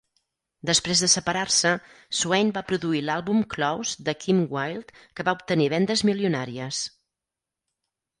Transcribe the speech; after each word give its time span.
Després 0.67 1.01
de 1.03 1.07
separar-se, 1.15 1.73
Swain 2.19 2.49
va 2.55 2.63
produir 2.71 3.01
l'àlbum 3.09 3.43
"Close" 3.55 4.05
de 4.07 4.15
Kim 4.23 4.39
Wilde, 4.55 4.97
que 5.19 5.27
va 5.29 5.35
obtenir 5.41 5.69
vendes 5.75 6.03
milionàries. 6.11 6.81